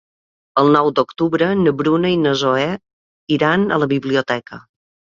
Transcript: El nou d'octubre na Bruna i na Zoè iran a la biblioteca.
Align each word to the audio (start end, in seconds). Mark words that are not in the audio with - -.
El 0.61 0.71
nou 0.75 0.89
d'octubre 0.99 1.51
na 1.59 1.75
Bruna 1.83 2.13
i 2.15 2.19
na 2.23 2.33
Zoè 2.45 2.67
iran 3.39 3.71
a 3.71 3.81
la 3.85 3.93
biblioteca. 3.97 4.65